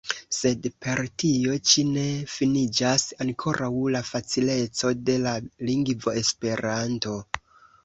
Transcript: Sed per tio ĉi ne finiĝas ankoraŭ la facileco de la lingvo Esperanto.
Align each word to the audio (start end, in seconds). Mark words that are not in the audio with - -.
Sed 0.35 0.63
per 0.85 1.01
tio 1.23 1.57
ĉi 1.71 1.83
ne 1.89 2.05
finiĝas 2.37 3.05
ankoraŭ 3.27 3.71
la 3.97 4.03
facileco 4.09 4.93
de 5.11 5.21
la 5.29 5.37
lingvo 5.71 6.19
Esperanto. 6.25 7.17